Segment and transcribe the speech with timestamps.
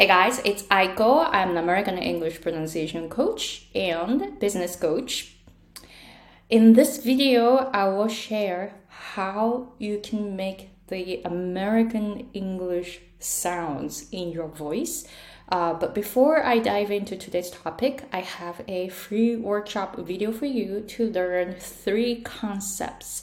[0.00, 1.28] Hey guys, it's Aiko.
[1.30, 5.34] I'm an American English pronunciation coach and business coach.
[6.48, 14.30] In this video, I will share how you can make the American English sounds in
[14.30, 15.06] your voice.
[15.50, 20.46] Uh, but before I dive into today's topic, I have a free workshop video for
[20.46, 23.22] you to learn three concepts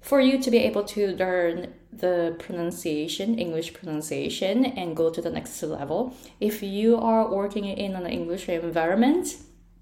[0.00, 5.30] for you to be able to learn the pronunciation, English pronunciation, and go to the
[5.30, 6.14] next level.
[6.40, 9.28] If you are working in an English environment,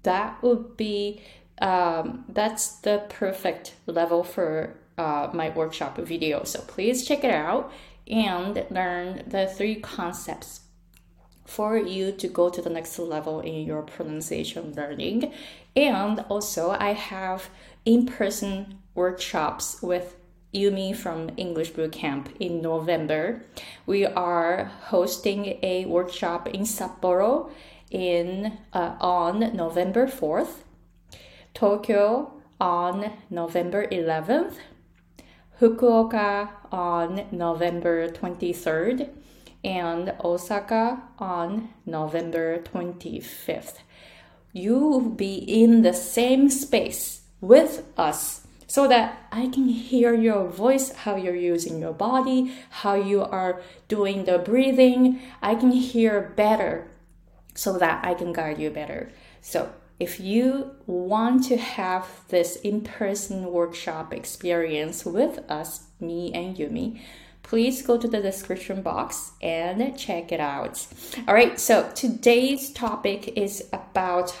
[0.03, 1.21] that would be
[1.59, 6.43] um, that's the perfect level for uh, my workshop video.
[6.43, 7.71] So please check it out
[8.07, 10.61] and learn the three concepts
[11.45, 15.31] for you to go to the next level in your pronunciation learning.
[15.75, 17.49] And also, I have
[17.85, 20.15] in person workshops with
[20.53, 23.43] Yumi from English Bootcamp in November.
[23.85, 27.51] We are hosting a workshop in Sapporo
[27.91, 30.63] in uh, on November 4th,
[31.53, 34.55] Tokyo on November 11th,
[35.59, 39.09] Fukuoka on November 23rd,
[39.63, 43.79] and Osaka on November 25th.
[44.53, 50.47] You will be in the same space with us so that I can hear your
[50.47, 55.21] voice, how you're using your body, how you are doing the breathing.
[55.41, 56.87] I can hear better
[57.53, 59.11] so that I can guide you better.
[59.41, 66.57] So, if you want to have this in person workshop experience with us, me and
[66.57, 66.99] Yumi,
[67.43, 70.85] please go to the description box and check it out.
[71.29, 74.35] All right, so today's topic is about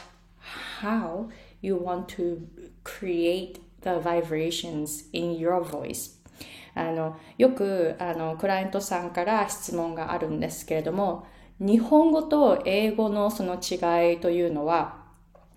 [0.79, 1.29] how
[1.65, 2.37] you want to
[2.83, 6.11] create the vibrations in your voice.
[6.75, 11.25] あのよくあのクライアントさんから質問があるんですけれども
[11.59, 15.05] 日本語と英語のその違いというのは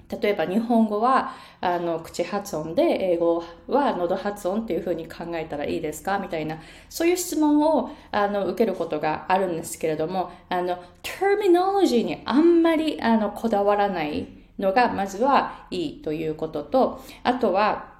[0.08, 6.18] 例えば日本語はあの口発音で英語は喉発音っていうふうに考えたらいいですか？
[6.18, 14.28] みたいなそういう質問をあの受けることがあるんですけれどもあの terminology にあんまりあのこだわらない
[14.58, 17.98] のがまずはいいということとあとは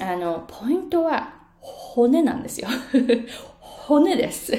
[0.00, 2.68] あの、ポイントは骨なんですよ。
[3.60, 4.52] 骨です。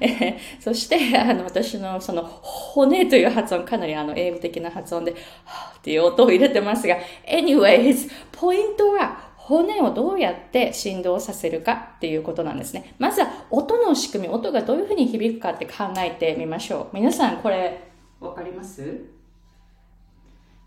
[0.00, 6.96] え そして、あの、私のその骨という発音、かなりあの、英語的な発音で、はっていう音を入れてますが、
[7.26, 12.94] anyways、ポイントは骨をどうやって振動させるかっていうことなんですね。
[12.98, 16.96] まずは音の仕組み、音がどういうふうに響くかって考えてみましょう。
[16.96, 17.80] 皆さんこれ、
[18.20, 19.19] わかります？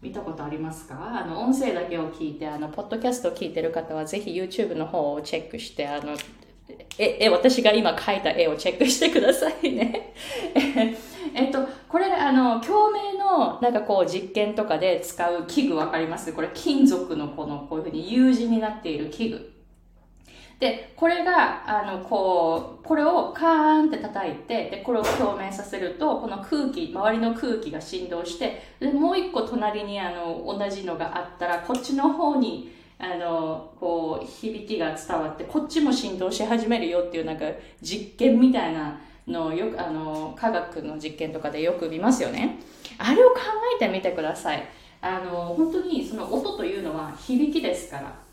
[0.03, 1.21] 見たことありますか？
[1.23, 6.17] あの音声だけを聞いてあのポッドキャストを聞いてる方はぜひ YouTube の方をチェックしてあの
[6.97, 10.13] ええ私が今描いた絵をチェックしてくださいね。
[11.33, 16.33] えっとこれあの共鳴のなんかこう実験とかで使う器具わかります？
[16.33, 19.52] これ金属のこのこういうふうに U 字になっている器具。
[20.59, 37.45] で、これが、あの、こう、これをカーンって叩いて、で、これを共鳴させると、この空気、周りの空気が振動して、で、もう一個隣に、あの、同じのがあったら、こっちの方に、あの、こう、響きが伝わって、こっちも振動し始めるよっていう、なんか、
[37.81, 42.59] 実験みたいなのをよく、あの、科学の実験とかでよく見ますよね。
[42.97, 43.39] あれを考
[43.75, 44.63] えてみてください。
[45.01, 48.32] あの、本当にその音というのは響きですから。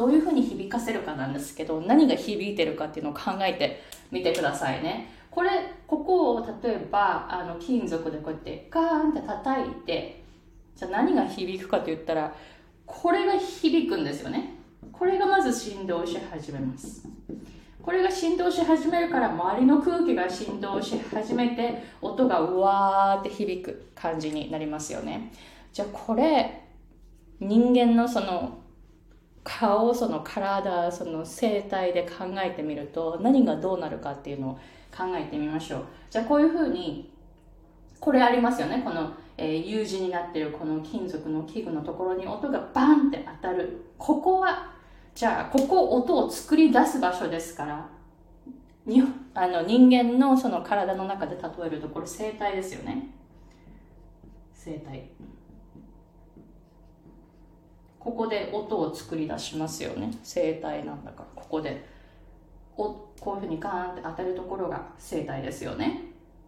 [0.00, 5.12] どういうふうに響かせるかなんですけど何が響いてるかっていうのを考えてみてくださいね。
[5.30, 5.50] これ
[5.86, 10.22] ここを例えばあの金属でこうやってガーンって叩いて
[10.74, 12.34] じゃあ何が響くかと言ったら
[12.86, 14.54] これが響くんですよね。
[14.90, 17.06] これがまず振動し始めます。
[17.82, 25.30] これが振動し始めるから周りの空気が振動し始めて音がうわーって響く感じになりますよね。
[25.74, 26.62] じゃあこれ
[27.38, 28.59] 人間のその
[29.42, 34.52] 顔その体その生態で考えてみると何がどうなるかっていうのを
[34.96, 35.84] 考えてみましょう。
[36.10, 37.10] じゃあこういうふうに
[37.98, 38.82] これありますよね。
[38.84, 43.84] この、えー、U 字になってるこの金属の器具のところに音がバンって当たる。
[43.98, 44.72] ここは
[45.14, 47.88] じゃあここ音を作り出す場所ですから
[48.86, 49.02] に
[49.34, 53.08] あの人間のその体の中で例えるとこれ生体ですよね。
[54.54, 55.10] 生体
[58.00, 60.10] ここで音を作り出しますよね。
[60.24, 61.26] 声帯なんだから。
[61.36, 61.84] ここで。
[62.76, 66.04] おこういうふうにガーンって当たるところが声帯ですよね。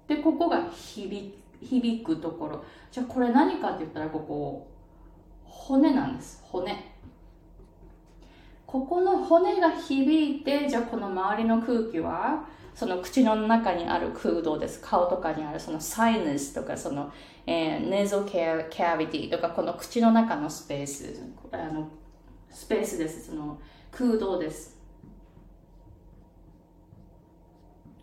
[0.09, 2.65] でここが響響くところ。
[2.91, 4.67] じゃあこれ何かって言ったらここ
[5.45, 6.43] 骨なんです。
[6.43, 6.93] 骨。
[8.67, 14.81] ここの骨が響いてじゃあこの周りの空気はその口の中にある空洞です。
[14.81, 17.13] 顔とかにあるそのサイネスとか、その、
[17.47, 21.89] えー、ネゾケアキャビティとか、この口の中のスペース、あの
[22.51, 23.27] スペースです。
[23.27, 23.59] その
[23.91, 24.81] 空洞です。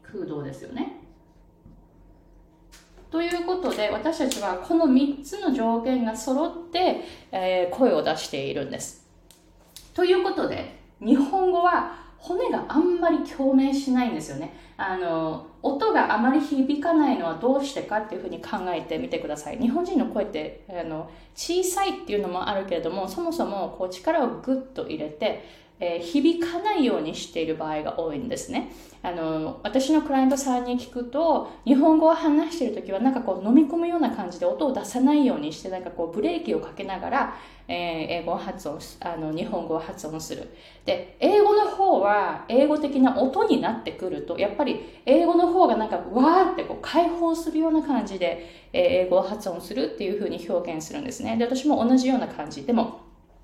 [0.04, 1.00] 空洞ですよね。
[3.12, 7.01] ということで、私たちはこの3つの条件が揃って、
[7.31, 9.07] えー、声を出しているんです。
[9.95, 14.54] ということで、日本語は骨があんまり共鳴しないんですよね。
[14.77, 19.57] あの、音があまり響かないのはどうしてかっていうふうに考えてみてください。
[19.57, 25.44] 日本人の声ってあの小さいっていうのもあるけれども、そもそもこう力をグッと入れて、
[25.80, 28.72] えー、響かないようにしている場合が多いんですね。
[29.02, 37.38] あの、私のクライアントさんに聞くと、日本語を話しているときはなんかこう飲み込むような感じで音を出さないようにして、なんかこうブレーキをかけながら、
[37.70, 37.78] えー、
[38.22, 40.50] 英語を発音あの、日本語を発音する。
[40.86, 51.38] で、英語の方は英語的な音になってくると、やっぱり英語の方がなんかわーってこう解放するような感じで、えー、英語を発音するっていうふうに表現するんですね。
[51.38, 52.64] で、私も同じような感じ。
[52.64, 53.00] でも、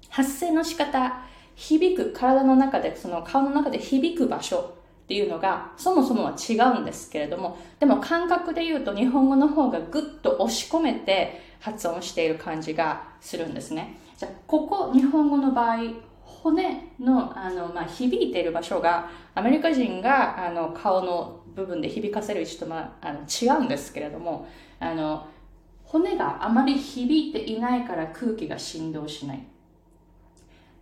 [0.09, 1.23] 発声の仕方、
[1.55, 4.75] 響く、体の中で、その顔の中で響く場所
[5.05, 13.97] っていうのが、そもそもは違うんですけれども、でも感覚で言うと日本語の方がぐっと押し込めて発音している感じがするんですね。
[14.17, 15.77] じゃあ、ここ、日本語の場合、
[16.23, 24.47] 骨の、あの、まあ、響いている場所が、アメリカ人が、あの、顔の部分で響かせる位置と、まあ、あの違うんですけれども、
[24.79, 25.27] あの、
[25.83, 29.47] 骨があまり響いていないから空気が振動しない。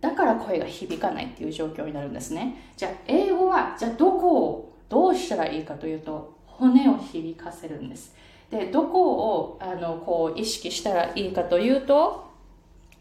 [0.04, 2.56] だから声が響かないっていう状況になるんですね。
[2.76, 8.14] じゃあ、英語は、じゃあどこをどうしたらいいかというと、骨を響かせるんです。
[8.50, 12.30] で、どこを、あの、こう、意識したらいいかというと、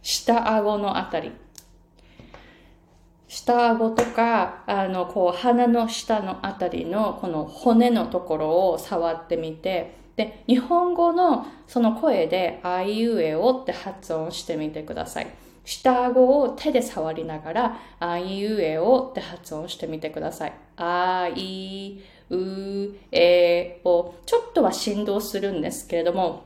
[0.01, 1.33] 下顎のあたり。
[3.27, 15.42] 下顎とか、あの、こう、鼻の下のあたりの、この骨のところを触ってみて、で、日本語のその声で、あいうえおって発音してみてください。
[15.65, 20.53] 下顎を手で触りながら、あいうえおって発音してみてください。
[20.77, 24.13] あいうえお。
[24.25, 26.43] ちょっとは振動するんですけれども、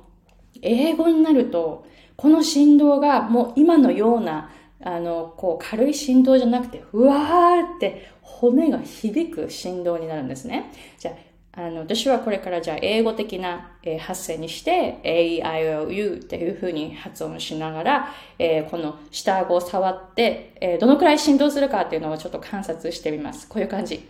[0.62, 1.86] 英語になると、
[2.16, 4.52] この振動がもう今のような、
[4.84, 10.72] あの、こう軽い振動じゃなくて、うわーって骨が響く振動になるんですね。
[11.00, 11.16] じゃあ、
[11.54, 23.48] あの、私はこれからじゃあ英語的な、えー、発声にして、A, I, O, U っていう風に発音しながら、えー、この下顎を触って、えー、どのくらい振動するかっていうのをちょっと観察してみます。
[23.48, 24.08] こういう感じ。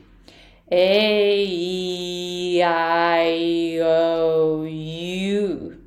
[0.70, 5.84] A, E, I, O, U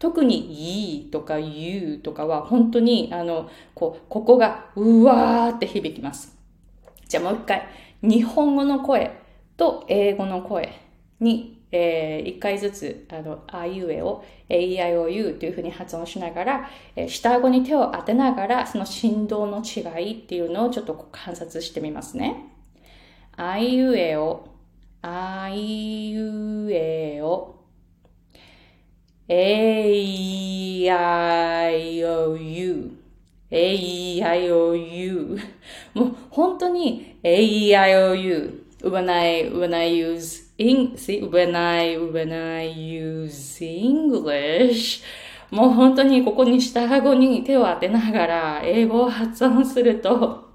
[0.00, 6.36] 特に E とか U とかは本当にあの、こう、ここがうわーって響きます。
[7.08, 7.66] じゃあもう一回。
[8.02, 9.23] 日本語の声。
[9.56, 10.72] と英語の声
[11.20, 19.80] に、えー、一回ずつ、あの、あいうえを AEIOU というふうに発音しながら、えー、下顎に手を当てながら、その振動の違
[20.10, 22.50] いっていうのをちょっと観察してみますね。
[23.36, 24.48] あいうえを、
[25.02, 27.54] あいうえを、
[29.28, 30.84] AEIOU
[33.50, 35.38] AEIOU
[35.94, 45.02] もう本当に AEIOU when I when I use in see when I when I use English
[45.50, 50.50] もう本当にここに下顎に手を当てながら英語を発音すると、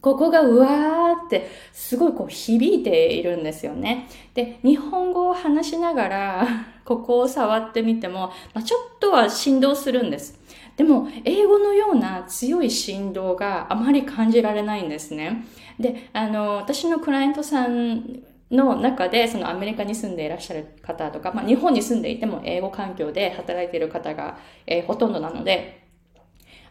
[0.00, 4.08] ここがうわーってすごいこう響いているんですよね。
[4.34, 6.46] で、日本語を話しながら
[6.84, 10.38] ここを触ってみても、まあ、ちょっとは振動するんです。
[10.76, 15.44] でも、英語のような強い振動があまり感じられないんですね。
[15.80, 25.85] で、あの、私のクライアントさんの中で、そのアメリカに住んでいらっしゃる方とか、まあ、日本に住んでいても英語環境で働いている方が、えー、ほとんどなので、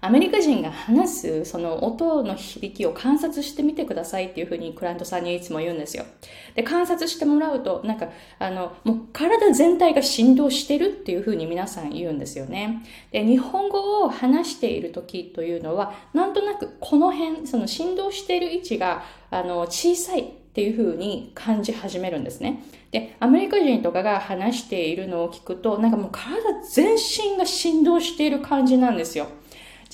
[0.05, 6.05] アメリカ人が話すその音の響きを観察してみてくださいっていうふうにクライアントさんにいつも言うんですよ。
[6.53, 12.83] で、観察してもらうと、なんか、あの、もう体全体が振動してるっていうふうに皆さん言うんですよね。
[13.11, 22.63] で、日本語を話している時というのは、なんとなくこの辺、その振動している位置が、あの、小さいっていう風に感じ始めるんですね。
[22.91, 29.27] で、アメリカ人とかが話しているのを聞くと、なんかもう体全身が振動している感じなんですよ。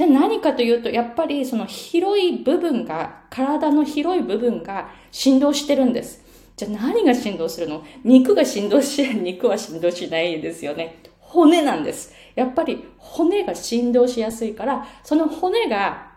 [0.02, 6.24] じゃあ何かというと、やっぱりその広い部分が、体の広い部分が振動してるんです。
[6.58, 7.84] じゃあ何が振動するの？
[8.04, 10.96] 肉が振動し、 肉は振動しないですよね。
[11.20, 12.16] 骨なんです。
[12.34, 16.08] やっぱり骨が振動しやすいから、その骨が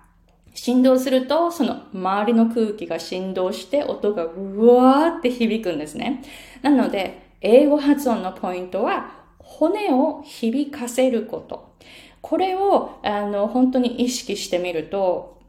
[0.55, 6.23] 振動すると、その周りの空気が振動して音がうわーって響くんですね。
[6.63, 11.75] なので、英語発音のポイントは、骨を響かせること。
[12.25, 15.43] これを、あの、本当に意識してみると、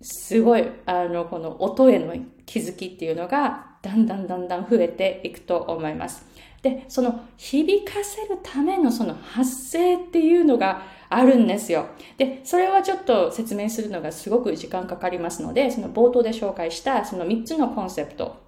[0.00, 2.14] すごい、あの、この音への
[2.46, 6.26] 気づきっていうのが、だんだんだんだん増えていくと思います。
[6.62, 11.88] で、その響かせるためのその発声っていうのがあるんですよ。
[12.16, 18.41] で、それはちょっと説明するのがすごく時間かかりますので、その冒頭で紹介したその3つのコンセプト。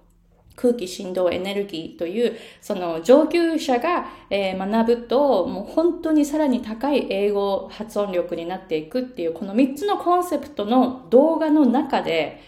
[0.55, 12.41] 空気、振動、エネルギーという、その上級者が、えー、学ぶと、もう本当にさらに高い英語発音力になっていくっていう、この3つのコンセプトの動画の中で、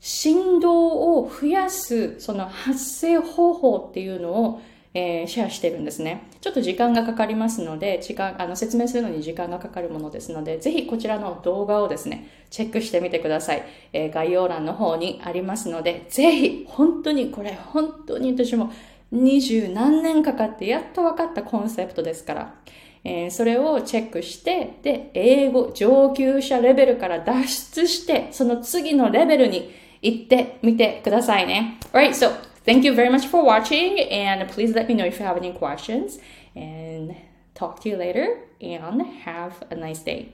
[0.00, 0.88] 振動
[1.18, 4.60] を増やす、その発生方法っていうのを、
[4.94, 6.28] えー、シェアしてるんですね。
[6.40, 13.64] ちょっと時間がかかりますので、時間、あの、説明するのに時間がかかるものですので、ぜひこちらの動画をですね、チェックしてみてください。
[13.92, 18.70] えー、概要欄の方にありますので、ぜひ、本当に、これ本当に私も
[19.10, 22.54] 二十何年かかってやっと分かったコンセプトですから、
[23.02, 31.78] えー、それをチェックして、で、英語上級者レベルから脱出して、その次のレベルに行ってみてくださいね。
[31.92, 35.36] Alright, so Thank you very much for watching and please let me know if you have
[35.36, 36.18] any questions
[36.56, 37.14] and
[37.54, 40.32] talk to you later and have a nice day.